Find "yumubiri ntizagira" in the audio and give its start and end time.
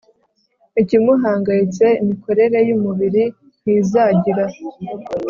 2.69-4.45